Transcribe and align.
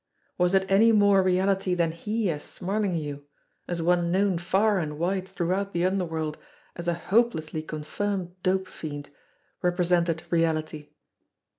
Was 0.39 0.55
it 0.55 0.65
any 0.67 0.91
more 0.91 1.21
reality 1.21 1.75
than 1.75 1.91
he, 1.91 2.31
as 2.31 2.41
Smarlinghue, 2.41 3.21
as 3.67 3.83
one 3.83 4.11
known 4.11 4.39
far 4.39 4.79
and 4.79 4.97
wide 4.97 5.27
throughout 5.27 5.73
the 5.73 5.85
underworld 5.85 6.39
as 6.75 6.87
a 6.87 6.95
hope 6.95 7.33
lessly 7.35 7.61
confirmed 7.67 8.31
dope 8.41 8.67
fiend, 8.67 9.11
represented 9.61 10.23
reality 10.31 10.89